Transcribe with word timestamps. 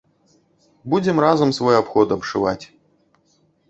Будзем 0.93 1.23
разам 1.25 1.55
свой 1.59 1.75
абход 1.83 2.07
абшываць. 2.19 2.61